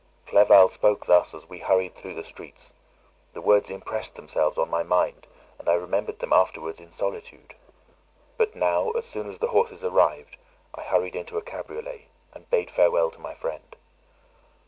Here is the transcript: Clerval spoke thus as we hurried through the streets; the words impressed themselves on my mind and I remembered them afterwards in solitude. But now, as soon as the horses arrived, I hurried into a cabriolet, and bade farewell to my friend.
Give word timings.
Clerval 0.25 0.67
spoke 0.69 1.05
thus 1.05 1.35
as 1.35 1.47
we 1.47 1.59
hurried 1.59 1.93
through 1.93 2.15
the 2.15 2.23
streets; 2.23 2.73
the 3.33 3.39
words 3.41 3.69
impressed 3.69 4.15
themselves 4.15 4.57
on 4.57 4.67
my 4.67 4.81
mind 4.81 5.27
and 5.59 5.69
I 5.69 5.75
remembered 5.75 6.17
them 6.17 6.33
afterwards 6.33 6.79
in 6.79 6.89
solitude. 6.89 7.53
But 8.35 8.55
now, 8.55 8.89
as 8.93 9.05
soon 9.05 9.29
as 9.29 9.37
the 9.37 9.49
horses 9.49 9.83
arrived, 9.83 10.37
I 10.73 10.81
hurried 10.81 11.15
into 11.15 11.37
a 11.37 11.43
cabriolet, 11.43 12.07
and 12.33 12.49
bade 12.49 12.71
farewell 12.71 13.11
to 13.11 13.21
my 13.21 13.35
friend. 13.35 13.75